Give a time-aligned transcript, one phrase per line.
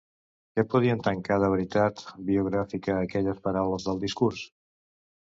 [0.59, 4.43] Què podien tancar de veritat biogràfica aquelles paraules del discurs?